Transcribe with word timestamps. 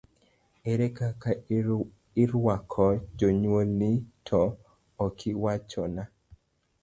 Ere 0.71 0.85
kaka 0.97 1.31
irwako 2.23 2.85
jonyuolni, 3.17 3.89
to 4.27 4.39
okiwachona? 5.05 6.03